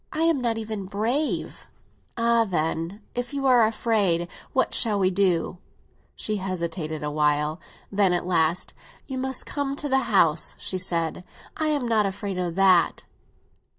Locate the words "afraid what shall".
3.67-4.97